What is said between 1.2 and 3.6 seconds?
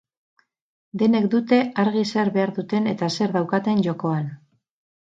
dute argi zer behar duten eta zer